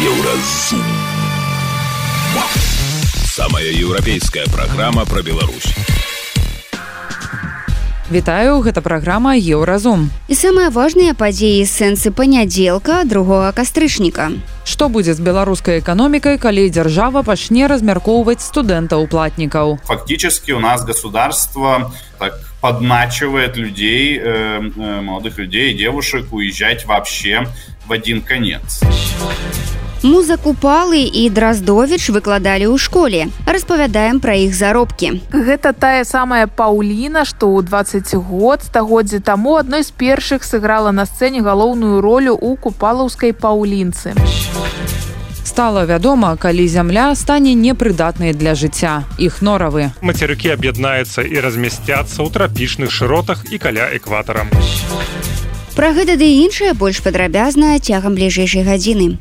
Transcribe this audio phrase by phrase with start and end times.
[0.00, 0.80] Еўразум.
[3.24, 5.74] Самая еўрапейская праграма пра Беларусь.
[8.10, 10.08] Вітаю, гэта праграма Еўразум.
[10.26, 14.32] І самыя важныя падзеі сэнсы панядзелка другога кастрычніка.
[14.64, 19.84] Што будзе з беларускай эканомікай, калі дзяржава пачне размяркоўваць студэнтаў платнікаў.
[19.84, 27.44] Фактически у нас государство так подначивает людей, э, э, молодых людей, девушек уезжать вообще
[27.84, 28.80] в один конец.
[30.02, 33.28] Музыку палы і драздовіч выкладалі ў школе.
[33.44, 35.20] Распавядаем пра іх заробкі.
[35.28, 41.04] Гэта тая самая Паўліна, што ў 20 год стагоддзя таму адной з першых сыграла на
[41.04, 44.16] сцэне галоўную ролю ў купалаўскай паўлінцы.
[45.44, 49.04] Стала вядома, калі зямля стане непрыдатнай для жыцця.
[49.20, 49.92] Іх норавы.
[50.00, 54.48] Мацерыкі аб'яднаюцца і размясцяцца ў трапічных шыротах і каля экватара.
[55.76, 59.20] Пра гэта ды іншае больш падрабязна цягам бліжэйшай гадзіны.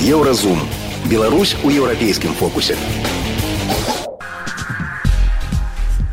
[0.00, 0.60] Еўразум.
[1.04, 2.76] Беларусь у еўрапейскім фокусе.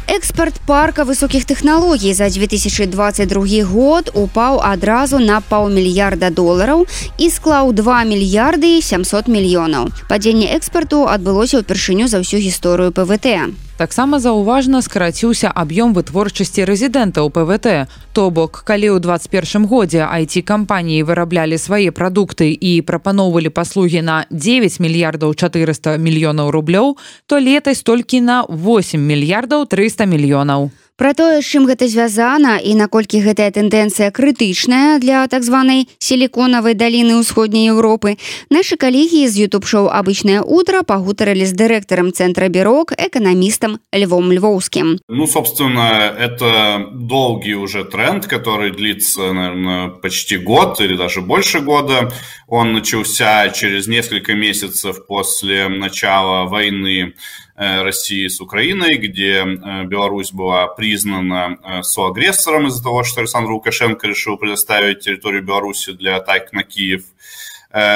[0.09, 8.03] Экспарт парка высокіх тэхналогій за 2022 год упаў адразу на паўмільярда долараў і склаў 2
[8.09, 9.93] мільярды 700 мільёнаў.
[10.09, 13.53] Падзенне экспарту адбылося ўпершыню за ўсю гісторыю ПВТ.
[13.76, 17.90] Таксама заўважна скараціўся аб'ём вытворчасці рэзідэнтаў ПВТ.
[18.14, 24.78] То бок, калі ў 21 годзе IT-кампаніі выраблялі свае прадукты і прапаноўвалі паслугі на 9
[24.78, 26.94] мільярдаў 400 мільёнаў рублёў,
[27.26, 30.70] то летась толькі на 8 мільярдаў 300 мільёнаў.
[30.96, 36.78] Пра тое, з чым гэта звязана і наколькі гэтая тэндэнцыя крытычная для так званай сіліконавай
[36.78, 38.14] даліны ўсходняй Еўропы,
[38.46, 45.02] нашы калегі з YouTube-шоу «Обычное утро» пагутарылі з дырэктарам цэнтра бюрок эканамістам Львом Львоўскім.
[45.10, 52.14] Ну, собственно, это долгий уже тренд, который длится, наверное, почти год или даже больше года.
[52.56, 57.14] Он начался через несколько месяцев после начала войны
[57.56, 63.52] Э, России с Украиной, где э, Беларусь была признана э, соагрессором из-за того, что Александр
[63.52, 67.04] Лукашенко решил предоставить территорию Беларуси для атак на Киев.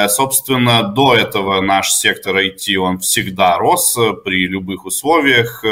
[0.09, 5.65] Собственно, до этого наш сектор IT, он всегда рос при любых условиях,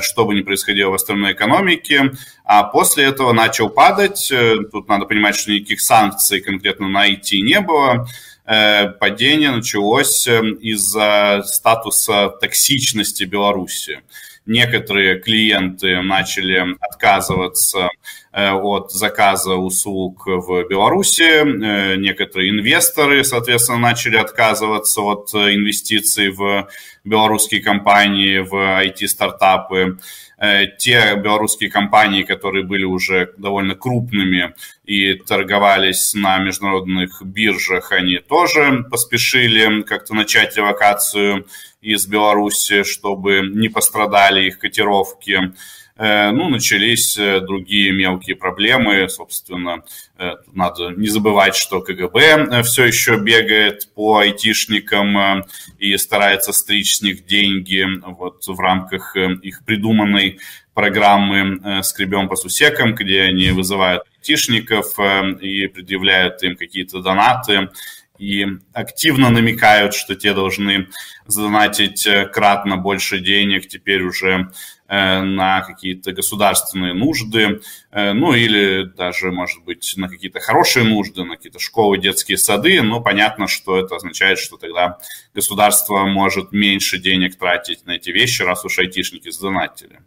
[0.00, 2.12] что бы ни происходило в остальной экономике,
[2.44, 4.32] а после этого начал падать.
[4.72, 8.06] Тут надо понимать, что никаких санкций конкретно на IT не было.
[8.48, 14.00] Э, падение началось из-за статуса токсичности Беларуси.
[14.48, 17.90] Некоторые клиенты начали отказываться
[18.32, 26.66] э, от заказа услуг в Беларуси, э, некоторые инвесторы, соответственно, начали отказываться от инвестиций в
[27.04, 29.98] белорусские компании, в IT-стартапы.
[30.40, 34.54] Э, те белорусские компании, которые были уже довольно крупными
[34.84, 41.46] и торговались на международных биржах, они тоже поспешили как-то начать эвакацию
[41.80, 45.52] из Беларуси, чтобы не пострадали их котировки.
[45.98, 49.82] Э, ну, начались э, другие мелкие проблемы, собственно,
[50.16, 55.44] э, надо не забывать, что КГБ все еще бегает по айтишникам
[55.78, 60.38] и старается стричь с них деньги вот в рамках их придуманной
[60.72, 64.98] программы «Скребем по сусекам», где они вызывают айтишников
[65.40, 67.70] и предъявляют им какие-то донаты,
[68.18, 70.88] и активно намекают, что те должны
[71.26, 73.66] задонатить кратно больше денег.
[73.68, 74.50] Теперь уже
[74.88, 77.60] на какие-то государственные нужды,
[77.90, 82.80] э, ну или даже, может быть, на какие-то хорошие нужды, на какие-то школы, детские сады,
[82.80, 84.98] но понятно, что это означает, что тогда
[85.34, 90.00] государство может меньше денег тратить на эти вещи, раз уж айтишники сдонатили.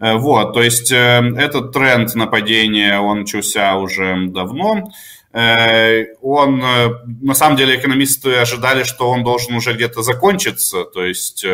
[0.00, 4.90] Э, вот, то есть этот тренд нападения, он начался уже давно,
[5.32, 11.46] он, на самом деле, экономисты ожидали, что он должен уже где-то закончиться, то есть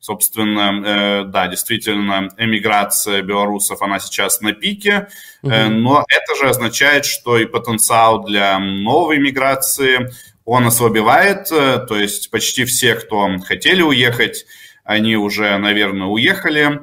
[0.00, 5.08] Собственно, э, да, действительно, эмиграция белорусов, она сейчас на пике,
[5.42, 5.52] угу.
[5.52, 10.10] но это же означает, что и потенциал для новой миграции,
[10.44, 14.46] он ослабевает, э, то есть почти все, кто хотели уехать,
[14.84, 16.80] они уже, наверное, уехали,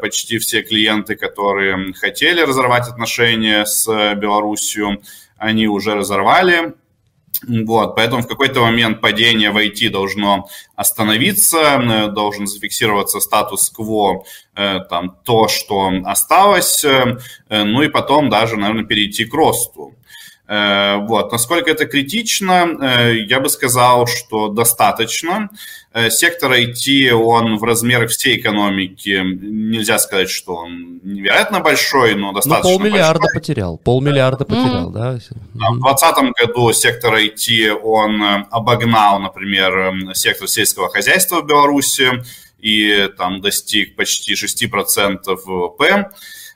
[0.00, 5.02] почти все клиенты, которые хотели разорвать отношения с Беларусью,
[5.38, 6.74] они уже разорвали,
[7.42, 14.24] вот, поэтому в какой-то момент падение в IT должно остановиться, э, должен зафиксироваться статус-кво,
[14.54, 17.18] э, там, то, что осталось, э,
[17.48, 19.94] ну и потом даже, наверное, перейти к росту.
[20.48, 21.32] Вот.
[21.32, 25.50] Насколько это критично, я бы сказал, что достаточно.
[25.98, 32.26] Э, сектор IT, он в размерах всей экономики, нельзя сказать, что он невероятно большой, но
[32.26, 33.40] ну, достаточно ну, полмиллиарда большой.
[33.40, 34.92] потерял, полмиллиарда потерял, mm.
[34.92, 35.18] да?
[35.54, 42.22] В 2020 году сектор IT, он обогнал, например, сектор сельского хозяйства в Беларуси
[42.58, 45.16] и там достиг почти 6%
[45.46, 46.10] ВВП.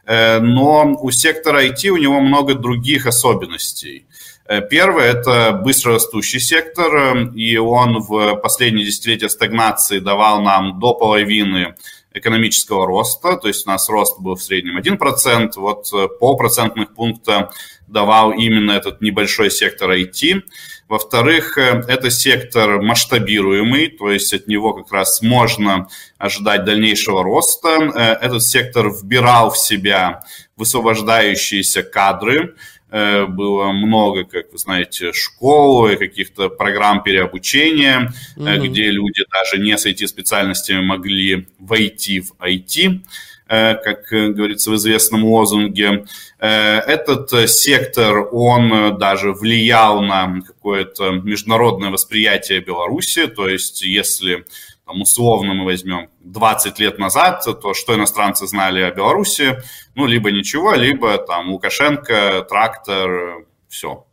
[0.04, 4.04] Э, но у сектора IT у него много других особенностей.
[4.50, 10.92] Э, первое– это быстрорастущий сектор, э, и он в последние десятилетия стагнации давал нам до
[10.92, 11.76] половины
[12.12, 17.50] экономического роста, то есть у нас рост был в среднем 1%, вот полпроцентных пункта
[17.90, 20.42] давал именно этот небольшой сектор IT.
[20.88, 25.88] Во-вторых, э, это сектор масштабируемый, то есть от него как раз можно
[26.18, 27.68] ожидать дальнейшего роста.
[27.68, 30.22] Э, этот сектор вбирал в себя
[30.56, 38.66] высвобождающиеся кадры, э, было много, как вы знаете, школ и каких-то программ переобучения, mm-hmm.
[38.66, 43.00] где люди даже не с IT-специальностями могли войти в IT.
[43.52, 46.04] Э, как э, говорится в известном лозунге.
[46.38, 54.44] Э, этот сектор, он даже влиял на какое-то международное восприятие Беларуси, то есть если
[54.90, 59.62] там, условно мы возьмем 20 лет назад, то что иностранцы знали о Беларуси?
[59.94, 64.04] Ну, либо ничего, либо там Лукашенко, трактор, все.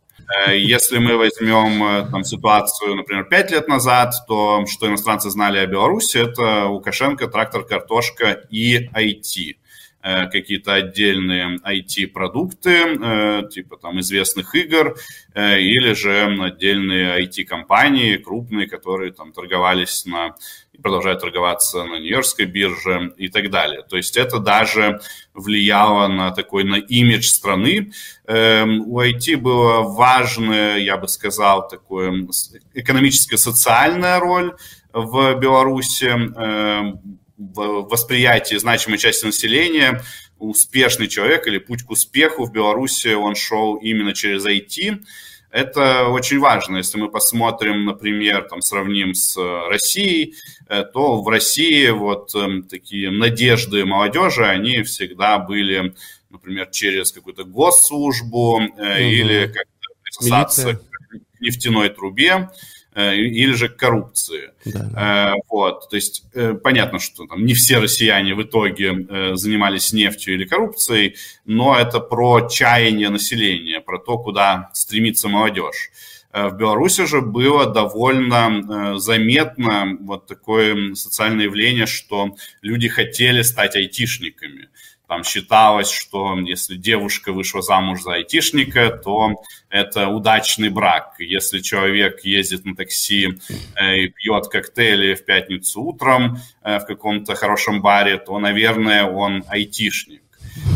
[0.46, 5.58] Э, если мы возьмем э, там, ситуацию, например, 5 лет назад, то что иностранцы знали
[5.58, 9.56] о Беларуси, это Лукашенко, трактор, картошка и IT
[10.02, 14.96] э, какие-то отдельные IT-продукты, типа там известных игр,
[15.34, 20.34] или же отдельные IT-компании крупные, которые там торговались на
[20.82, 23.82] продолжают торговаться на Нью-Йоркской бирже и так далее.
[23.82, 25.00] То есть это даже
[25.34, 27.92] влияло на такой, на имидж страны.
[28.26, 32.26] Эм, у IT было важная, я бы сказал, такое
[32.74, 34.56] экономическая социальная роль
[34.92, 40.02] в Беларуси, эм, в восприятии значимой части населения,
[40.38, 45.00] успешный человек или путь к успеху в Беларуси, он шел именно через IT.
[45.50, 46.76] Это очень важно.
[46.76, 50.34] Если мы посмотрим, например, там, сравним с э, Россией,
[50.68, 55.94] э, то в России вот эм, такие надежды молодежи, они всегда были,
[56.28, 58.82] например, через какую-то госслужбу угу.
[58.82, 62.50] или как-то присосаться к нефтяной трубе.
[62.94, 64.50] Э, или же к коррупции.
[64.64, 65.34] Да.
[65.36, 70.34] Э, вот, то есть э, понятно, что там не все россияне в итоге занимались нефтью
[70.34, 71.14] или коррупцией,
[71.44, 75.90] но это про чаяние населения, про то, куда стремится молодежь.
[76.32, 84.68] В Беларуси же было довольно заметно вот такое социальное явление, что люди хотели стать айтишниками.
[85.08, 91.14] Там считалось, что если девушка вышла замуж за айтишника, то это удачный брак.
[91.18, 93.38] Если человек ездит на такси
[93.74, 99.44] э, и пьет коктейли в пятницу утром э, в каком-то хорошем баре, то, наверное, он
[99.48, 100.20] айтишник.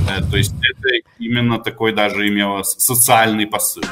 [0.08, 0.88] Э, то есть это
[1.18, 3.84] именно такой даже имело социальный посыл.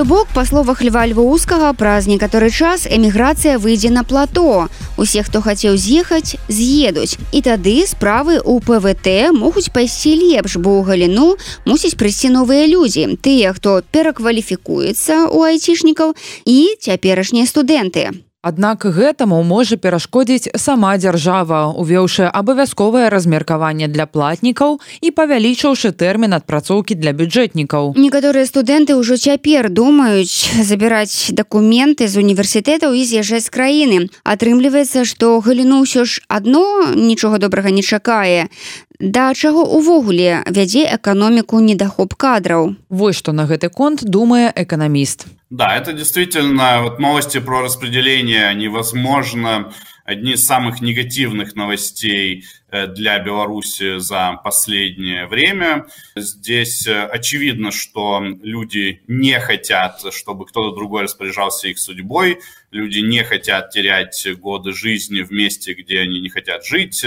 [0.00, 4.68] То бок па словах льва львоўскага праз некаторы час эміграцыя выйдзе на плато
[5.00, 10.82] усе хто хацеў з'ехаць з'едуць і тады справы у пвт могуць пайсці лепш бо ў
[10.84, 16.12] галіну мусіць прыйсці новыя людзі тыя хто перакваліфікуецца у айцішнікаў
[16.44, 25.11] і цяперашнія студэнты Аднак гэтаму можа перашкодзіць сама дзяржава, увеўшы абавязковае размеркаванне для платнікаў і
[25.13, 27.93] павялічыўшы тэрмін адпрацоўкі для бюджэтнікаў.
[28.01, 33.99] Некаторыя студэнты ўжо цяпер думаюць забіраць дакументы з універсітэтаў і з'язджаць з краіны.
[34.25, 36.65] Атрымліваецца, што галіну ўсё ж адно
[36.97, 38.49] нічога добрага не чакае.
[38.97, 42.73] Да чаго увогуле вядзе эканоміку недахоп кадраў.
[42.89, 45.29] Вось што на гэты конт думае эканаміст.
[45.51, 52.87] Да, это действительно вот новости про распределение, они, возможно, одни из самых негативных новостей Э,
[52.87, 55.87] для Беларуси за последнее время.
[56.15, 62.39] Здесь э, очевидно, что люди не хотят, чтобы кто-то другой распоряжался их судьбой.
[62.71, 67.05] Люди не хотят терять годы жизни в месте, где они не хотят жить.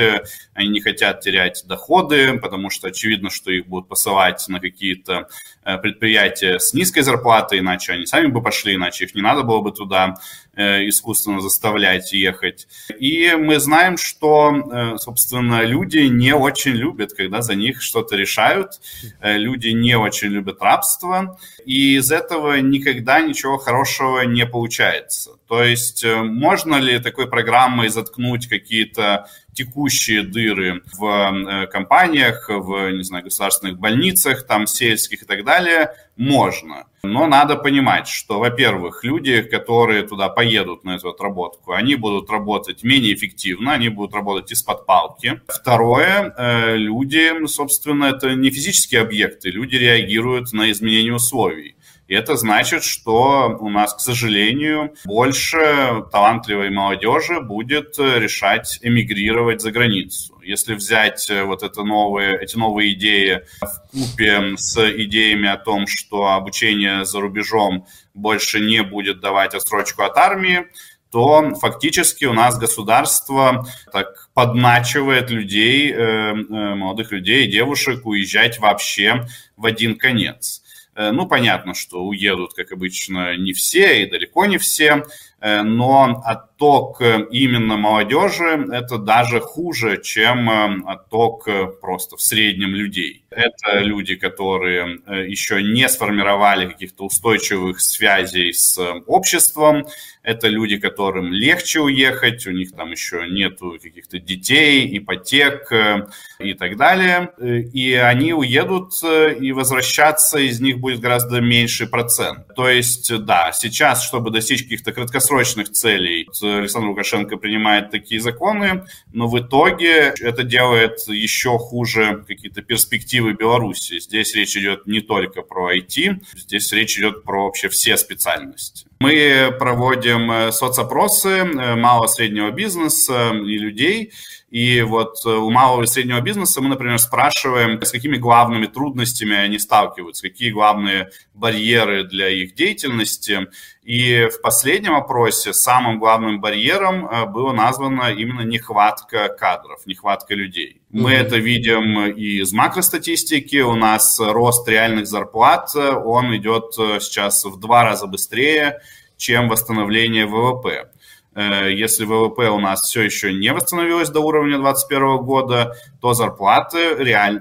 [0.52, 5.28] Они не хотят терять доходы, потому что очевидно, что их будут посылать на какие-то
[5.64, 9.62] э, предприятия с низкой зарплатой, иначе они сами бы пошли, иначе их не надо было
[9.62, 10.16] бы туда
[10.56, 12.66] искусственно заставлять ехать.
[12.98, 18.80] И мы знаем, что, собственно, люди не очень любят, когда за них что-то решают,
[19.20, 25.32] э, люди не очень любят рабство, и из этого никогда ничего хорошего не получается.
[25.48, 33.02] То есть э, можно ли такой программой заткнуть какие-то текущие дыры в компаниях, в, не
[33.02, 36.86] знаю, государственных больницах, там, сельских и так далее, можно.
[37.02, 42.82] Но надо понимать, что, во-первых, люди, которые туда поедут на эту отработку, они будут работать
[42.82, 45.40] менее эффективно, они будут работать из-под палки.
[45.48, 46.34] Второе,
[46.76, 51.76] люди, собственно, это не физические объекты, люди реагируют на изменение условий.
[52.06, 59.62] И это значит, что у нас, к сожалению, больше талантливой молодежи будет э, решать эмигрировать
[59.62, 60.38] за границу.
[60.42, 65.86] Если взять э, вот это новые, эти новые идеи в купе с идеями о том,
[65.86, 70.66] что обучение за рубежом больше не будет давать отсрочку от армии,
[71.10, 79.24] то фактически у нас государство так подначивает людей, э, молодых людей, девушек уезжать вообще
[79.56, 80.63] в один конец.
[80.94, 85.04] Э, ну, понятно, что уедут, как обычно, не все и далеко не все,
[85.40, 86.22] э, но
[86.64, 90.48] отток э, именно молодежи– это даже хуже, чем
[90.86, 91.48] отток
[91.80, 93.24] просто в среднем людей.
[93.30, 99.84] Это люди, которые еще не сформировали каких-то устойчивых связей с обществом,
[100.24, 106.06] это люди, которым легче уехать, у них там еще нету каких-то детей, ипотек э,
[106.38, 107.30] и так далее.
[107.38, 112.54] Э, и они уедут, э, и возвращаться из них будет гораздо меньший процент.
[112.56, 116.26] То есть, да, сейчас, чтобы достичь каких-то краткосрочных целей,
[116.58, 123.98] Александр Лукашенко принимает такие законы, но в итоге это делает еще хуже какие-то перспективы Беларуси.
[123.98, 128.86] Здесь речь идет не только про IT, здесь речь идет про вообще все специальности.
[129.00, 134.12] Мы проводим э, соцопросы э, малого-среднего бизнеса и людей,
[134.54, 139.34] и вот э, у малого и среднего бизнеса мы, например, спрашиваем, с какими главными трудностями
[139.34, 143.48] они сталкиваются, какие главные барьеры для их деятельности.
[143.82, 150.82] И в последнем опросе самым главным барьером э, было названо именно нехватка кадров, нехватка людей.
[150.88, 151.16] Мы mm-hmm.
[151.16, 153.56] это видим и из макростатистики.
[153.56, 158.78] У нас рост реальных зарплат, э, он идет сейчас в два раза быстрее,
[159.16, 160.92] чем восстановление ВВП.
[161.34, 166.94] Э, если ВВП у нас все еще не восстановилось до уровня 2021 года, то зарплаты
[166.94, 167.00] в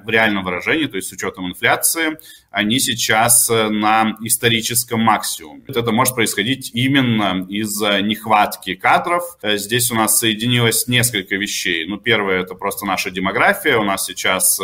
[0.10, 2.18] реальном выражении, то есть с учетом инфляции,
[2.53, 5.63] они сейчас э, на историческом максимуме.
[5.67, 9.24] Это может происходить именно из-за нехватки кадров.
[9.41, 11.86] Э, здесь у нас соединилось несколько вещей.
[11.88, 13.77] Ну, первое, это просто наша демография.
[13.77, 14.62] У нас сейчас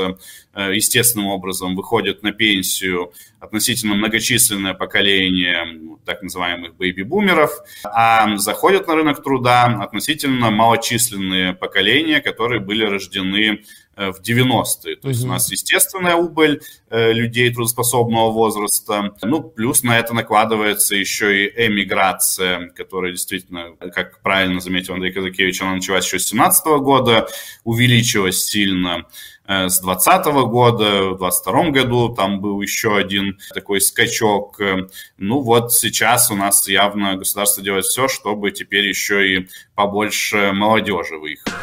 [0.56, 5.66] естественным образом выходит на пенсию относительно многочисленное поколение
[6.06, 7.52] так называемых бэйби-бумеров,
[7.84, 14.96] а заходят на рынок труда относительно малочисленные поколения, которые были рождены э, в 90-е.
[14.96, 19.14] То есть у нас естественная убыль э, людей трудоспособного возраста.
[19.22, 25.62] Ну, плюс на это накладывается еще и эмиграция, которая действительно, как правильно заметил Андрей Казакевич,
[25.62, 27.28] она началась еще с 2017 года,
[27.64, 29.06] увеличилась сильно
[29.50, 34.62] Э, с 2020 года, в 2022 году там был еще один такой скачок.
[34.62, 34.88] Э,
[35.18, 41.18] ну вот сейчас у нас явно государство делает все, чтобы теперь еще и побольше молодежи
[41.18, 41.56] выехало.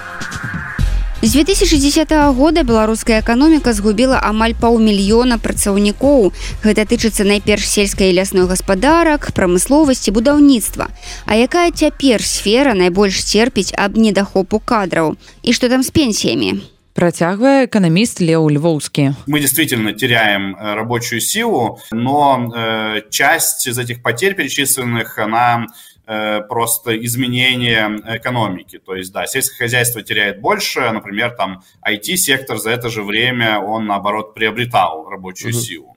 [1.26, 6.30] З 2010 года беларуская эканоміка згубіла амаль паўмільёна працаўнікоў.
[6.62, 10.86] Гэта тычыцца найперш сельскай лясной гаспадарак, прамысловасці будаўніцтва.
[11.26, 16.62] А якая цяпер сфера найбольш церпіць аб недахопу кадраў і што там з пенсіямі?
[16.94, 19.18] Протягивая экономист Лео Львовский.
[19.26, 25.95] Мы действительно теряем э, рабочую силу, но э, часть из этих потерь перечисленных, она э,
[26.06, 28.78] просто изменение экономики.
[28.78, 33.86] То есть, да, сельское хозяйство теряет больше, например, там IT-сектор за это же время, он,
[33.86, 35.60] наоборот, приобретал рабочую угу.
[35.60, 35.96] силу.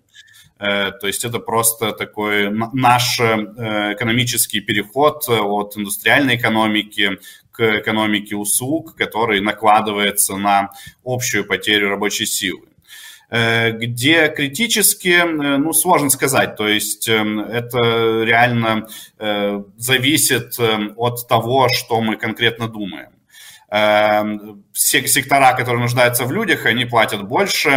[0.57, 7.19] То есть это просто такой наш экономический переход от индустриальной экономики
[7.51, 10.71] к экономике услуг, который накладывается на
[11.05, 12.68] общую потерю рабочей силы.
[13.31, 18.87] Э, где критически, э, ну, сложно сказать, то есть эм, это реально
[19.19, 23.09] э, зависит от того, что мы конкретно думаем.
[23.71, 27.69] Эм, все сектора, которые нуждаются в людях, они платят больше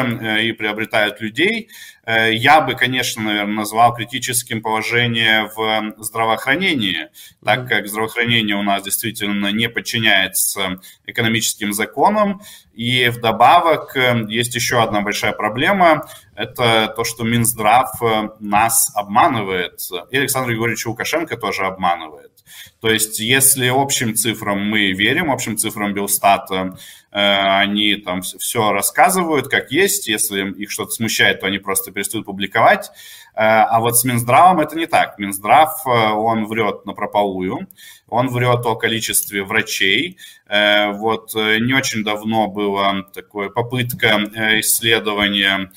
[0.42, 1.68] и приобретают людей.
[2.04, 7.08] Э, я бы, конечно, наверное, назвал критическим положение в здравоохранении,
[7.44, 12.40] так как здравоохранение у нас действительно не подчиняется экономическим законам.
[12.72, 16.08] И вдобавок э, есть еще одна большая проблема.
[16.34, 19.78] Это то, что Минздрав э, нас обманывает.
[20.10, 22.31] И Александр Григорьевич Лукашенко тоже обманывает.
[22.80, 26.76] То есть, если общим цифрам мы верим, общим цифрам Белстата,
[27.12, 32.26] Э, они там все рассказывают, как есть, если их что-то смущает, то они просто перестают
[32.26, 32.90] публиковать.
[33.34, 35.18] Э, а вот с Минздравом это не так.
[35.18, 37.68] Минздрав, э, он врет на прополую,
[38.08, 40.18] он врет о количестве врачей.
[40.48, 44.18] Вот не очень давно была такая попытка
[44.60, 45.72] исследования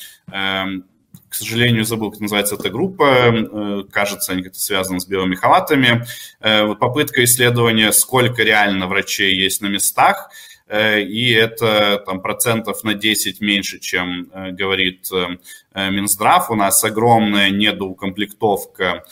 [1.35, 3.85] к сожалению, забыл, как называется эта группа.
[3.91, 6.05] Кажется, они как-то связаны с белыми халатами.
[6.39, 10.29] Попытка исследования, сколько реально врачей есть на местах.
[10.67, 16.49] Э, и это там, процентов на 10 меньше, чем э, говорит э, Минздрав.
[16.49, 19.03] У нас огромная недоукомплектовка,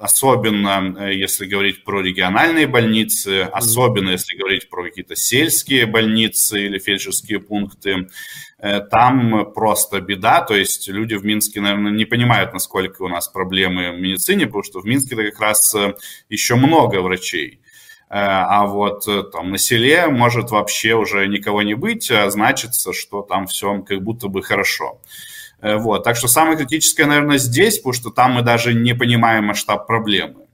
[0.00, 7.40] особенно если говорить про региональные больницы, особенно если говорить про какие-то сельские больницы или фельдшерские
[7.40, 8.08] пункты.
[8.90, 13.92] Там просто беда, то есть люди в Минске, наверное, не понимают, насколько у нас проблемы
[13.92, 15.76] в медицине, потому что в Минске как раз
[16.30, 17.60] еще много врачей.
[18.08, 22.92] Э, а вот э, там на селе может вообще уже никого не быть, а значится,
[22.92, 25.00] что там все как будто бы хорошо.
[25.02, 25.35] Э,
[25.74, 26.04] вот.
[26.04, 30.46] Так что самое критическое, наверное, здесь, потому что там мы даже не понимаем масштаб проблемы.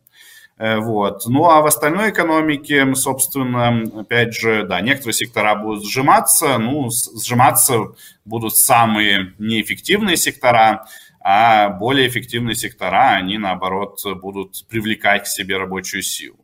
[0.59, 1.27] Вот.
[1.27, 7.95] Ну а в остальной экономике, собственно, опять же, да, некоторые сектора будут сжиматься, ну, сжиматься
[8.25, 10.87] будут самые неэффективные сектора,
[11.21, 16.37] а более эффективные сектора, они, наоборот, будут привлекать к себе рабочую силу.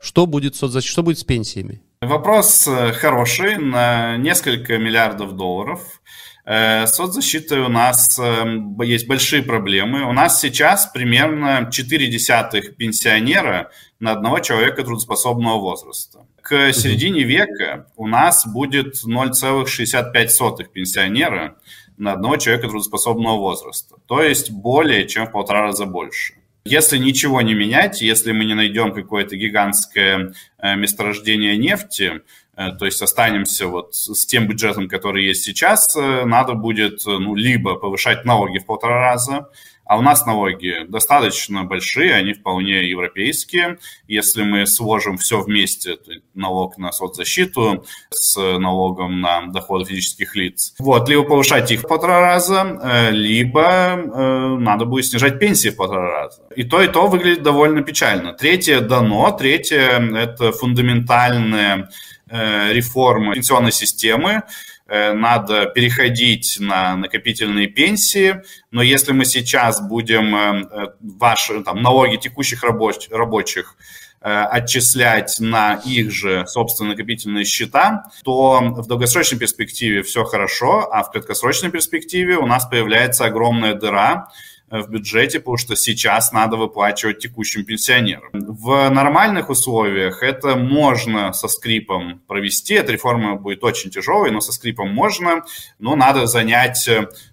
[0.00, 1.82] Что будет, соцзащитой, что будет с пенсиями?
[2.00, 5.99] Вопрос э, хороший, на несколько миллиардов долларов.
[6.44, 8.44] Э, с соцзащитой у нас э,
[8.84, 10.08] есть большие проблемы.
[10.08, 16.26] У нас сейчас примерно 4 десятых пенсионера на одного человека трудоспособного возраста.
[16.42, 21.56] К середине века у нас будет 0,65 пенсионера
[21.98, 23.96] на одного человека трудоспособного возраста.
[24.06, 26.34] То есть более чем в полтора раза больше.
[26.64, 32.84] Если ничего не менять, если мы не найдем какое-то гигантское э, месторождение нефти, э, то
[32.84, 38.24] есть останемся вот с тем бюджетом, который есть сейчас, э, надо будет ну, либо повышать
[38.24, 39.48] налоги в полтора раза,
[39.90, 43.78] а у нас налоги достаточно большие, они вполне европейские.
[44.06, 45.96] Если мы сложим все вместе,
[46.32, 52.20] налог на соцзащиту с налогом на доходы физических лиц, вот, либо повышать их в полтора
[52.20, 56.42] раза, э, либо э, надо будет снижать пенсии в полтора раза.
[56.54, 58.32] И то, и то выглядит довольно печально.
[58.32, 61.90] Третье дано, третье– это фундаментальная
[62.30, 64.42] э, реформа пенсионной системы,
[64.90, 72.16] Э, надо переходить на накопительные пенсии, но если мы сейчас будем э, ваши там, налоги
[72.16, 73.76] текущих рабоч рабочих
[74.22, 81.10] отчислять на их же собственные накопительные счета, то в долгосрочной перспективе все хорошо, а в
[81.10, 84.28] краткосрочной перспективе у нас появляется огромная дыра,
[84.70, 88.30] в бюджете, потому что сейчас надо выплачивать текущим пенсионерам.
[88.32, 92.74] В нормальных условиях это можно со скрипом провести.
[92.74, 95.42] Эта реформа будет очень тяжелой, но со скрипом можно.
[95.78, 96.88] Но надо занять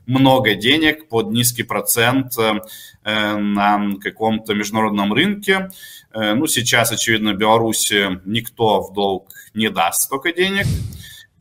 [0.08, 2.60] много денег под низкий процент э,
[3.04, 5.70] на каком-то международном рынке.
[6.14, 10.66] Э, ну, сейчас, очевидно, Беларуси никто в долг не даст столько денег.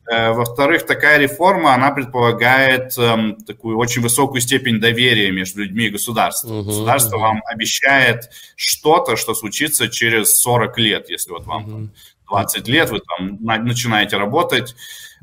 [0.09, 5.89] Э, во-вторых, такая реформа, она предполагает эм, такую очень высокую степень доверия между людьми и
[5.89, 6.59] государством.
[6.59, 7.23] Угу, Государство угу.
[7.23, 11.89] вам обещает что-то, что случится через 40 лет, если вот вам угу.
[12.29, 14.75] 20 лет, вы там начинаете работать.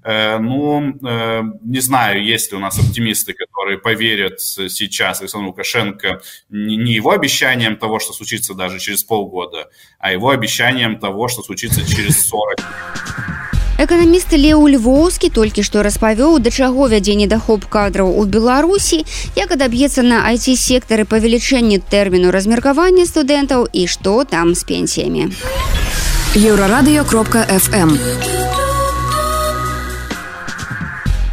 [0.03, 6.21] Э, ну, э, не знаю, есть ли у нас оптимисты, которые поверят сейчас Александру Лукашенко
[6.51, 11.81] не его обещанием того, что случится даже через полгода, а его обещанием того, что случится
[11.89, 13.44] через 40 лет.
[13.85, 19.05] Эканаміст Леў Львоўскі толькі што распавёў, да чаго вядзе недахоп кадраў у Беларусі,
[19.37, 25.29] як адаб'ецца на IT-сектары павелічэнні тэрміну размеркавання студэнтаў і што там з пенсіямі.
[26.33, 28.44] Еўрарадыё кропка FM.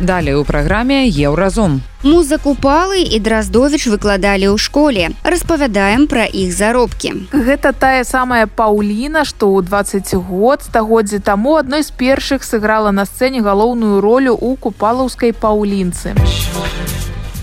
[0.02, 1.82] Далее у праграме еўразум.
[2.02, 5.14] Музыку палы і драздовіч выкладалі ў школе.
[5.22, 7.30] Распавядаем пра іх заробкі.
[7.30, 13.06] Гэта тая самая Паўліна, што ў 20 год стагоддзі таму адной з першых сыграла на
[13.06, 16.18] сцэне галоўную ролю ў купалаўскай паўлінцы.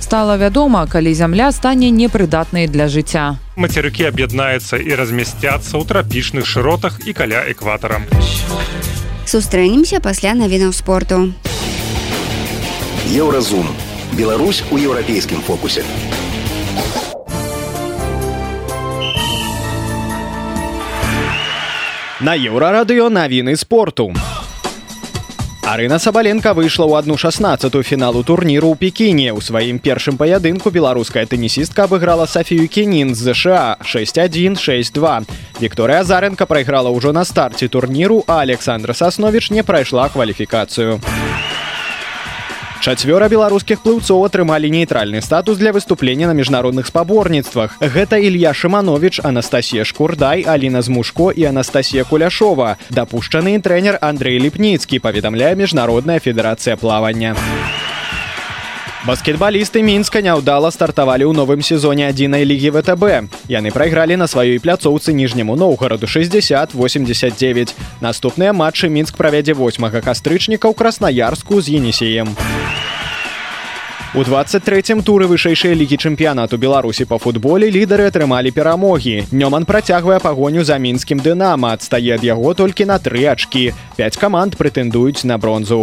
[0.03, 3.39] Стала вядома, калі зямля стане непрыдатнай для жыцця.
[3.55, 8.03] Мацерыкі аб'яднаюцца і размясцяцца ў трапічных шыротах і каля экватара.
[9.31, 11.31] Сустрэнемся пасля навінаў спорту.
[13.08, 13.68] Еўразум.
[14.14, 15.84] Беларусь у еўрапейскім фокусе.
[22.22, 24.14] На еўрарадыё навіны спорту.
[25.64, 31.24] Арына Сабаленко выйшла ў одну шестнадцатую фіналу турніру ў пекіне у сваім першым паядынку беларуская
[31.24, 35.24] тэнісістка абыграла Сафію кенін з ЗША 61 62
[35.64, 41.00] Вікторыя Заренко прайграла ўжо на старце турніру а Александра Сасновіч не прайшла кваліфікацыю
[42.84, 47.80] Чацвёра беларускіх плыўцоў атрымалі нейтральны статус для выступлення на міжнародных спаборніцтвах.
[47.80, 52.76] Гэта Ілья Шаманович, Анастасія Шкурдай, Аліна Змушко і Анастасія Куляшова.
[52.90, 57.40] Дапушчаны трэнер Андрэй Ліпніцкі паведамляе міжнародная федэрацыя плавання.
[59.08, 63.28] Баскетбалісты мінска няўдала стартавалі ў новым сезоне адзінай лігі ВТБ.
[63.52, 67.76] Яны прайгралі на сваёй пляцоўцы ніжняму Ноўгараду 60-89.
[68.00, 72.32] Наступныя матчы мінск правядзе 8 кастрычніка ў краснаярску з енісеем.
[74.16, 80.62] У 23 туры вышэйшай лігі чэмпіянату беларусі па футболе лідары атрымалі перамогі нёман працягвае пагоню
[80.64, 85.82] за мінскім дынама адстае ад яго толькі на тры ачкі 5 каманд прэтэндуюць на бронзу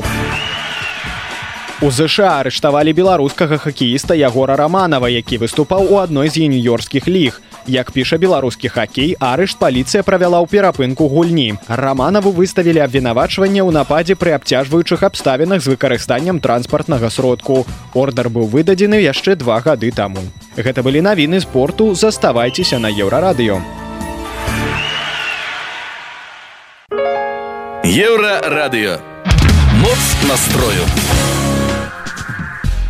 [1.82, 7.92] У ЗША арыштавалі беларускага хакеіста ягора раманова які выступаў у адной з нью-йоркскіх ліг Як
[7.92, 11.58] піша беларускі хакей, арышт паліцыя правяла ў перапынку гульні.
[11.66, 17.66] Раманаву выставілі абвінавачванне ў нападзе пры абцяжваючых абставінах з выкарыстаннем транспартнага сродку.
[17.98, 20.22] Ордар быў выдадзены яшчэ два гады таму.
[20.54, 23.58] Гэта былі навіны спорту, заставайцеся на еўрарадыё.
[27.82, 29.02] Еўрарадыё.
[29.82, 30.86] Моц настрою.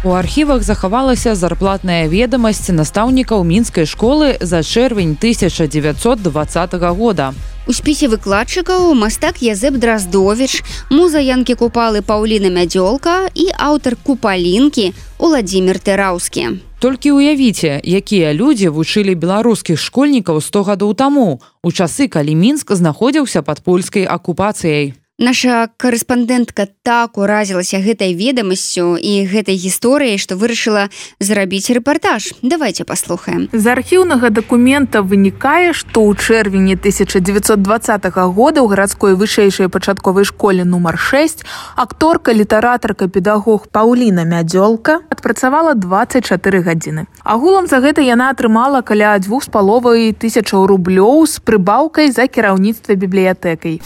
[0.06, 7.34] У архівах захавалася зарплатная ведамасць настаўнікаў мінскай школы за чэрвень 1920 года.
[7.66, 10.62] У спісе выкладчыкаў мастак Язэп Драздовіч,
[10.94, 16.62] муза янкі купалы Паўліна Мядзёлка і аўтар купалінкі Уладзімир Тэраўскі.
[16.78, 23.42] Толькі ўявіце, якія людзі вучылі беларускіх школьнікаў 100 гадоў таму, у часы, калі мінск знаходзіўся
[23.42, 24.94] пад польскай акупацыяй.
[25.18, 30.92] Наша корэспандэнтка так уразілася гэтай ведамасцю і гэтай гісторыяй, што вырашыла
[31.24, 32.36] зрабіць рэпартаж.
[32.44, 33.48] давайте паслухаем.
[33.56, 41.00] З архіўнага дакумента вынікае, што ў чэрвені 1920 года ў гарадской вышэйшай пачатковай школе нумар
[41.00, 41.48] 6
[41.80, 47.08] акторка літаратарка педагог Паўліна мядзёлка адпрацавала 24 гадзіны.
[47.24, 53.00] Агулам за гэта яна атрымала каля дзвюх з паловай тысячаў рублёў з прыбаўкай за кіраўніцтва
[53.00, 53.80] бібліятэкай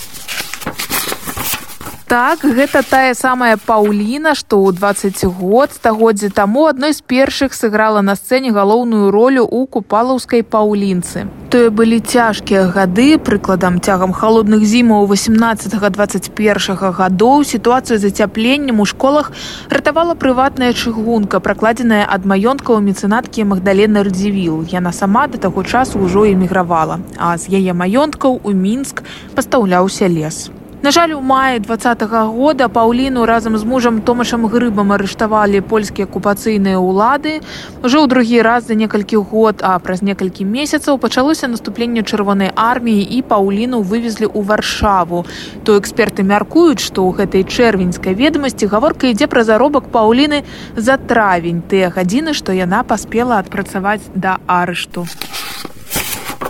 [2.09, 8.01] так гэта тая самая паўліна што ў 20 год стагоддзя таму адной з першых сыграла
[8.01, 15.05] на сцэне галоўную ролю ў купалаўскай паўлінцы тое былі цяжкія гады прыкладам цягам холодных зімаў
[15.05, 19.29] 18 21 гадоў сітуацыю зацяпленнем у школах
[19.69, 26.25] ратавала прыватная чыгунка пракладзеная ад маёнткаў мецэнаткі магдалены радзівіл яна сама да таго часу ўжо
[26.25, 29.05] эмігравала а з яе маёнткаў у мінск
[29.37, 30.49] пастаўляўся лес
[30.81, 36.07] На жаль, у маі два -го года паўліну разам з мужам томашам грыбам арыштавалі польскія
[36.07, 37.41] акупацыйныя ўлады.
[37.83, 43.03] Ужо ў другі раз за некалькі год, а праз некалькі месяцаў пачалося наступленне чырвонай арміі
[43.03, 45.25] і паўліну вывезлі ў варшаву.
[45.63, 50.43] То эксперты мяркуюць, што ў гэтай чэрвеньскай ведомасці гаворка ідзе пра заробак паўліны
[50.77, 55.03] за травень тыя гадзіны, што яна паспела адпрацаваць да арышту.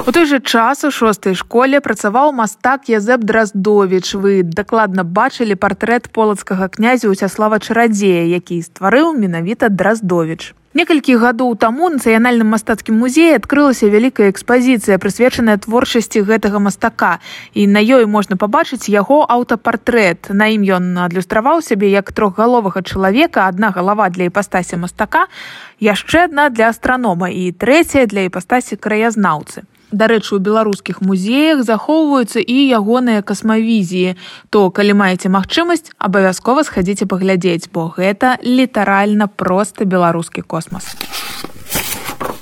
[0.10, 4.18] У той жа час у шостай школе працаваў мастак Язэп Драздовіч.
[4.18, 10.58] Вы дакладна бачылі партрэт полацкага князя Усяслава Чарадзея, які стварыў менавіта Драздовіч.
[10.74, 17.22] Некалькі гадоў таму нацыянальным мастацкім музеі адкрылася вялікая экспазіцыя, прысвечаная творчасці гэтага мастака.
[17.54, 20.34] І на ёй можна пабачыць яго аўтапартрэт.
[20.34, 25.30] На ім ён адлюстраваў сябе як трохгаловага чалавека, адна галава для іпастасі мастака,
[25.78, 32.58] яшчэ адна для астранома і трэцяя для іпастасі краязнаўцы дарэчы у беларускіх музеях захоўваюцца і
[32.70, 34.16] ягоныя касмавізіі.
[34.50, 40.96] То калі маеце магчымасць абавязкова схадзіце паглядзець бо гэта літаральна проста беларускі космас.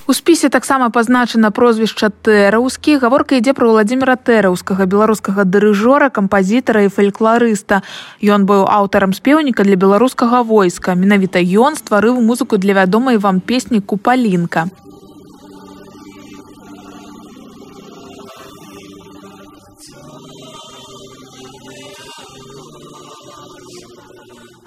[0.08, 6.92] У спісе таксама пазначана прозвішча тэраўскі гаворка ідзе пра владимира тэраўскага беларускага дырыжора кампазітара і
[6.96, 7.82] фальклорыста
[8.24, 10.96] ён быў аўтарам спеўніка для беларускага войска.
[10.96, 14.72] Менавіта ён стварыў музыку для вядомай вам песні купалінка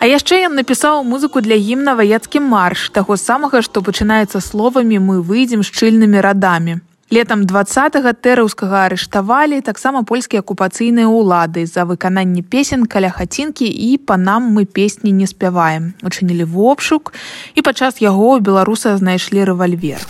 [0.01, 5.21] А яшчэ ён напісаў музыку для гімна ваяцкі марш таго самага, што пачынаецца словамі мы
[5.21, 6.81] выйдзем шчыльнымі радамі.
[7.13, 14.17] Летам два тэраўскага арыштавалі таксама польскія акупацыйныя ўлады за выкананне песен каля хацінкі і па
[14.17, 15.93] нам мы песні не спяваем.
[16.01, 17.13] Учынілі вопшук
[17.55, 20.01] і падчас яго беларуса знайшлі рэвальвер.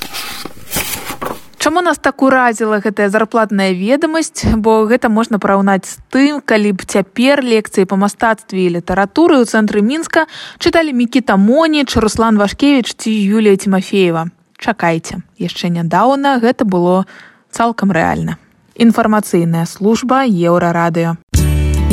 [1.60, 6.88] Чаму нас так уразіла гэтая зарплатная ведамасць, бо гэта можна параўнаць з тым, калі б
[6.88, 10.24] цяпер лекцыі па мастацтве і літаратуры ў цэнтры мінска
[10.56, 14.32] чыталі Мікіта Моніч, Руслан Вашкевіч ці Юлія Тимофеева.
[14.56, 17.04] Чакайце, яшчэ нядаўна гэта было
[17.52, 18.40] цалкам рэальна.
[18.80, 21.20] Інфармацыйная служба еўрарадыё.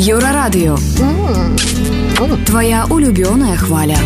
[0.00, 0.80] Еўрарадыё.
[2.48, 4.00] Твая улюбёная хваля.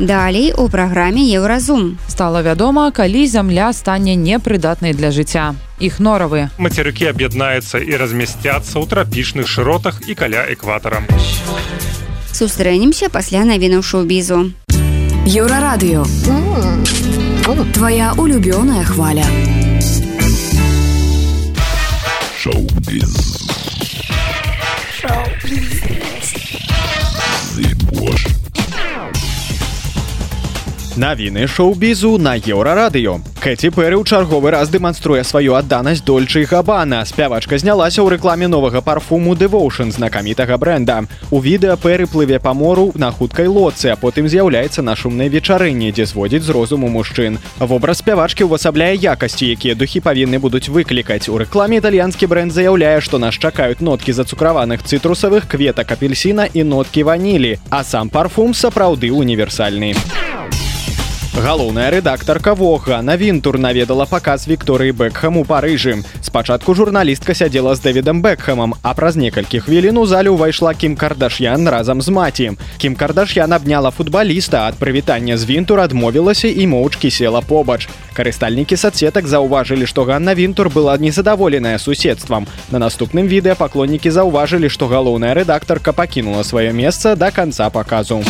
[0.00, 7.08] Далей у праграме еўразум стала вядома калі зямля стане непрыдатнай для жыцця іх норавы мацерыкі
[7.08, 11.00] аб'яднаюцца і размясцяцца ў трапічных шыротах і каля экватара
[12.32, 14.52] сустрэнемся пасля навіну шоу-бізу
[15.24, 16.04] еўрарадыё
[17.72, 19.24] твоя улюбёная хваля
[22.36, 23.16] шоу-біз
[30.97, 33.23] Навіны шоу-бізу на еўрарадыё.
[33.39, 36.99] Кэці Пэры ў чарговы раз дэманструе сваю адданасць дольчы габана.
[37.07, 41.07] Спявачка знялася ў рэкламе новага парфуму Дэвоушн знакамітага бренда.
[41.31, 45.95] У відэа Пэры плыве па мору на хуткай лодцы, а потым з'яўляецца на шумнай вечарыне,
[45.95, 47.39] дзе зводзіць з розуму мужчын.
[47.55, 51.31] Вобраз спявачкі ўвасабляе якасці, якія духі павінны будуць выклікаць.
[51.31, 57.07] У рэкламе італьянскі бренд заяўляе, што нас чакаюць ноткі зацукраваных цытрусавых кветак апельсіна і ноткі
[57.07, 59.95] ванілі, а сам парфум сапраўды універсальны.
[61.36, 66.00] Галоўная рэдактарка вога на вінтур наведала паказ Вікторыі Бэкхам у парыжы.
[66.24, 71.68] Спачатку журналістка сядзела з дэвідам Бэкхамам, а праз некалькі хвілін у зале ўвайшла Кім Кардашян
[71.68, 72.46] разам з маці.
[72.80, 77.84] Кім Кардашян абняла футбаліста, ад прывітання з вінтур адмовілася і моўчкі села побач.
[78.16, 82.48] Карыстальнікі садсетак заўважылі, што Ганна Вінтур была незадаволеная суседствам.
[82.72, 88.24] На наступным відэа паклоннікі заўважылі, што галоўная рэдактарка пакінула сваё месца да канца паказу.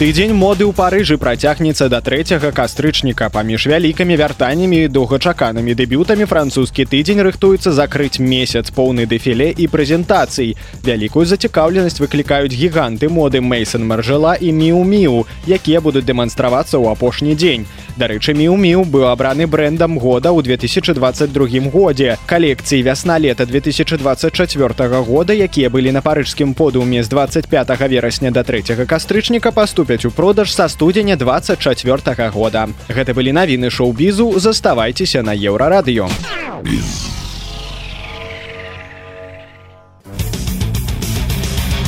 [0.00, 6.86] Тыдзень моды ў парыжы працягнецца да трэцяга кастрычніка паміж вялікімі вяртаннямі і доўгачаканымі дэбютамі французскі
[6.88, 10.56] тыдзень рыхтуецца закрыць месяц поўны дэфіле і прэзентацый.
[10.80, 17.68] Вялікую зацікаўленасць выклікаюць гіганты моды Мейсон маржела і міу-міу, якія будуць дэманстравацца ў апошні дзень.
[18.00, 22.16] Дарэчы, міу-міу быў абраны брэндам года ў 2022 годзе.
[22.24, 29.52] Калекцыі вясна-лета 2024 года, якія былі на парыжскім подуме з 25 верасня да трэцяга кастрычніка
[29.52, 32.68] паступі паступяць у продаж са студзеня 24 года.
[32.88, 36.06] Гэта былі навіны шоу-бізу, заставайцеся на еўрарадыё.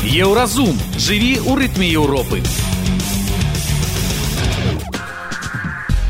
[0.03, 2.43] Еўразум жыві ў рытме Еўропы.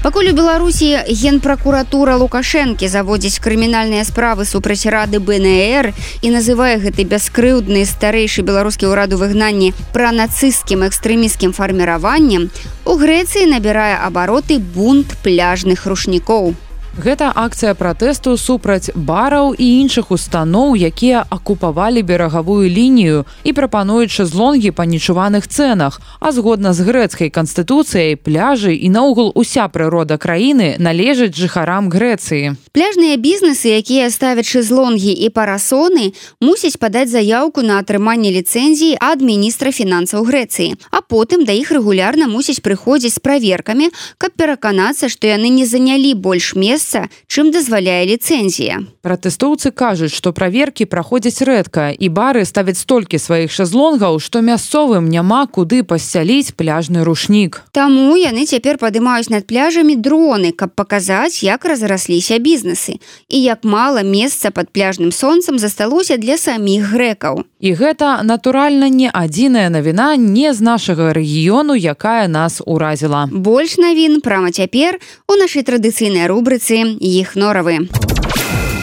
[0.03, 5.95] Пакуль у Беларусі генпракуратура Лукашэнкі заводзіць крымінальныя справы супраць рады БНР
[6.27, 12.51] і называе гэты бяскрыўдны старэйшы беларускі ўраду выгнанні пра нацысцкім экстрэміскім фарміраваннем,
[12.83, 16.59] у Грэцыі набірае абароты бунт пляжных рушнікоў.
[16.93, 24.77] Гэта акцыя пратэсту супраць бараў і іншых устаноў, якія акупавалі берагавую лінію і прапануюць шезлонгі
[24.77, 26.05] па нечуваных цэнах.
[26.21, 32.61] А згодна з грэцкай канстытуцыяй пляжы і наогул уся прырода краіны належаць жыхарам Грэцыі.
[32.77, 36.13] Пляжныя бізнесы, якія ставяць шезлонгі і парасоны,
[36.45, 40.77] мусяць падаць заяўку на атрыманне ліцэнзіі ад міністра фінансаў Грэцыі.
[40.93, 43.89] А потым да іх рэгулярна мусіць прыходзіць з праверкамі,
[44.21, 50.33] каб пераканацца, што яны не занялі больш мест месца чым дазваляе ліцэнзія пратэстоўцы кажуць што
[50.35, 57.05] праверкі праходзяць рэдка і бары ставяць столькі сваіх шазлонгаў што мясцовым няма куды пасцяліць пляжны
[57.05, 63.65] рушнік Таму яны цяпер падымаюць над пляжамі дроны каб паказаць як разрасліся бізнесы і як
[63.65, 70.17] мала месца под пляжным сонцам засталося для саміх грэкаў і гэта натуральна не адзіная навіна
[70.17, 74.99] не з нашага рэгіёну якая нас уразіла больш навін прама цяпер
[75.31, 77.89] у нашай традыцыйнай рубрыцы інфармацыі іх норавы.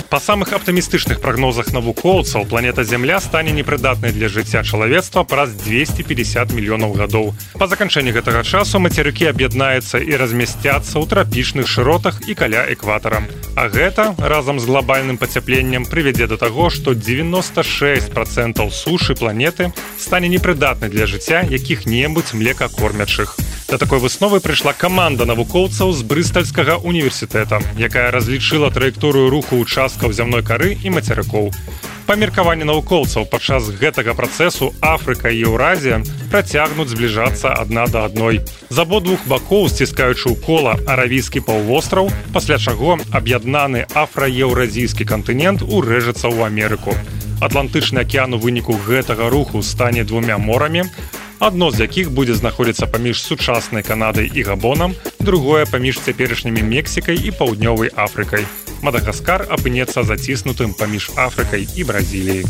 [0.09, 6.97] Па самых аптымістычных прагнозах навукоўцаў планета Зямля стане непрыдатнай для жыцця чалавецтва праз 250 мільёнаў
[6.97, 7.33] гадоў.
[7.61, 13.21] Па заканчэнні гэтага часу мацерыкі аб'яднаюцца і размясцяцца ў трапічных шыротах і каля экватара.
[13.53, 19.69] А гэта разам з глобальным пацяпленнем прывядзе да таго, што 96 процентаў сушы планеты
[20.01, 23.37] стане непрыдатнай для жыцця якіх-небудзь млекакормячых.
[23.69, 30.41] Да такой высновы прыйшла каманда навукоўцаў з брыстальскага універсітэта, якая разлічыла траекторыю руху участкаў зямной
[30.41, 31.53] кары і мацерыкоў.
[32.09, 36.01] Па меркаванні навукоўцаў падчас гэтага працэсу Афрыка і Еўразія
[36.33, 38.41] працягнуць збліжацца адна да адной.
[38.73, 46.49] З абодвух бакоў сціскаючы ў кола аравійскі паўвостраў, пасля чаго аб'яднаны афраеўразійскі кантынент урэжацца ў
[46.49, 46.97] Амерыку.
[47.37, 50.89] Атлантычны акеан у выніку гэтага руху стане двумя морамі,
[51.38, 57.30] адно з якіх будзе знаходзіцца паміж сучаснай канадай і габонам другое паміж цяперашнімі мексікай і
[57.30, 58.46] паўднёвай афрыкай
[58.82, 62.44] мадагаскар апынецца заціснутым паміж афрыкай і бразіліяй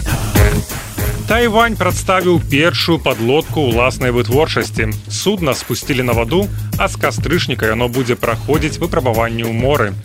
[1.25, 4.93] Тайвань прадставіў першую подлодку ўласнай вытворчасці.
[5.09, 6.45] Судна спусцілі на ваду,
[6.77, 9.97] а з кастрычніка яно будзе праходзіць выпрабаванні ў моры.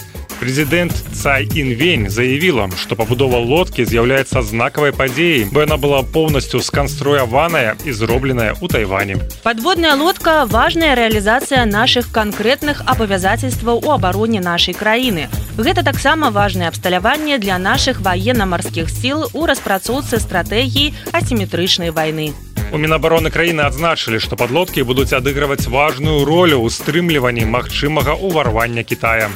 [0.43, 7.75] Президент Цай Инвень заявила, что побудова лодки з'яўляецца знакавай падзеяй, бо яна была полностью сконструяваная
[7.83, 9.17] и зробленая у Тайване.
[9.43, 15.27] Подводная лодка – важная реализация наших конкретных обязательстваў у обороне нашей краіны.
[15.57, 22.33] Гэта таксама важное абсталяванне для наших военно-морских сил у распрацоўцы стратегии асимметричной войны.
[22.71, 29.27] У Мінабароны краіны адзначылі, што падлодкі будуць адыгрываць важную ролю ў стрымліванні магчымага ўварвання Китая.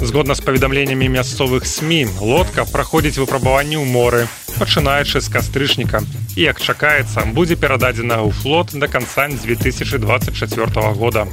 [0.00, 6.02] Згодна з паведамленнямі мясцовых СМі, лодка праходзіць выпрабаванні ў моры, пачынаючы з кастрычніка.
[6.36, 11.26] І як чакаецца, будзе перададзена ў флот да канца 2024 года.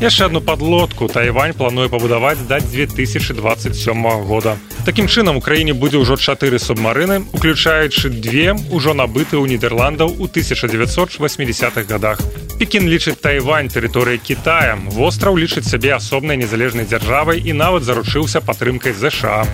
[0.00, 4.56] Яшчэ одну подлодку Тайвань плануе пабудаваць да 2027 года.
[4.86, 10.24] Такім чынам у краіне будзе ўжо чатыры субмарыны, уключаючы две ўжо набыты ў нідерландаў у
[10.24, 12.16] 1980-х годах.
[12.56, 14.80] Пекін лічыць Тайвань тэрыторыяй Китая.
[14.88, 19.44] Востраў лічыць сябе асобнай незалежнай дзяржавай і нават заручыўся падтрымкай ЗША.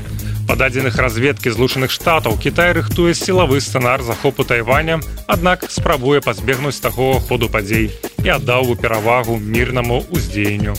[0.47, 7.19] Па дадзеных разведкі злучаных штатаў Кітай рыхтуе сілавы сцэнар захопу Тайваня, аднак спрабуе пазбегнуць такого
[7.19, 7.91] ходу падзей
[8.24, 10.76] І аддаў бы перавагу мірнаму ўздзеянню.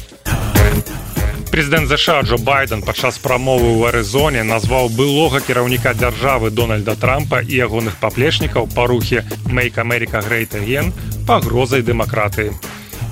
[1.52, 7.52] Прэзідэнт ЗША Джо Байден падчас прамовы ў Арызоне назваў былога кіраўніка дзяржавы Дональда Трампа і
[7.52, 10.96] ягоных паплечнікаў па рухе Make America Great Again
[11.28, 12.56] пагрозай дэмакратыі.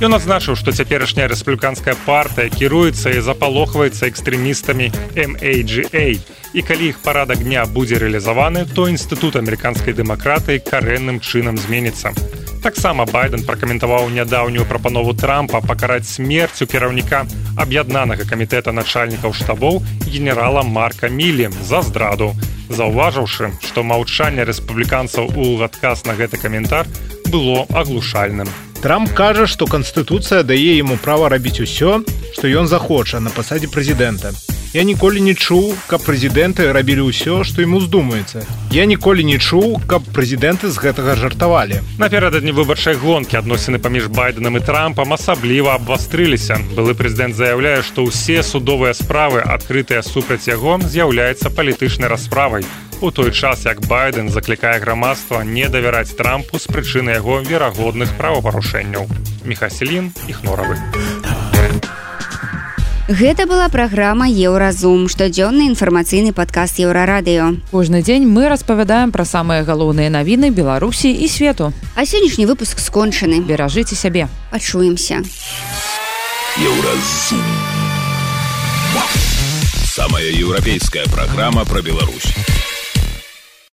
[0.03, 6.19] Ён адзначыў, што цяперашняя рэспубліканская партыя кіруецца і запалохваецца экстрэмістамі MAGA.
[6.55, 12.11] І калі іх парадак дня будзе рэалізаваны, то інстытут амерыканскай дэмакратыі карэнным чынам зменіцца.
[12.65, 17.19] Таксама байден пракаментаваў нядаўнюю прапанову трампа пакараць смерцю кіраўніка
[17.61, 22.33] аб'яднанага камітэта начальнікаў штабоў генерала марка мілі за здраду
[22.69, 26.89] заўважыўшы што маўчанне рэспубліканцаў у адказ на гэты каментар
[27.29, 28.49] было аглушальным
[28.81, 32.01] трамп кажа што канстытуцыя дае яму права рабіць усё
[32.33, 34.35] што ён захоча на пасадзе прэзідэнта
[34.75, 38.43] Я ніколі не чуў, каб прэзідэнты рабілі ўсё, што ім уздумаецца.
[38.75, 41.79] Я ніколі не чуў, каб прэзідэнты з гэтага жартавалі.
[41.95, 46.59] Наперададні выбарчай гонкі адносіны паміж байденам і трампам асабліва абвастрыліся.
[46.75, 52.67] Былы прэзідэнт заяўляе, што ўсе судовыя справы, адкрытыя супраць яго, з'яўляецца палітычнай расправай.
[53.02, 59.08] У той час як байден заклікае грамадства не давяраць трампу з прычыны яго верагодных правапарушэнняў.
[59.44, 60.76] Мехаселін іх норавы.
[63.08, 67.56] Гэта была праграма Еўразум, штодзённы інфармацыйны падкаст еўрарадыё.
[67.72, 71.72] Кожны дзень мы распавядаем пра самыя галоўныя навіны Беларусі і свету.
[71.96, 73.40] А сённяшні выпуск скончаны.
[73.40, 74.28] Беражыце сябе.
[74.52, 75.24] Пачуемся.
[76.60, 77.42] Еўразум.
[79.88, 82.59] Самая еўрапейская праграма пра Беларусь.